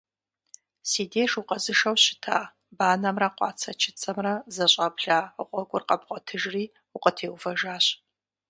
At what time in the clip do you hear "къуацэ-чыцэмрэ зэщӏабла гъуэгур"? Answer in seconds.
3.37-5.83